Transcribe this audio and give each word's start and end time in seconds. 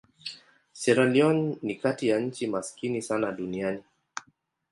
Sierra 0.71 1.05
Leone 1.05 1.57
ni 1.61 1.75
kati 1.75 2.07
ya 2.07 2.19
nchi 2.19 2.47
maskini 2.47 3.01
sana 3.01 3.31
duniani. 3.31 3.83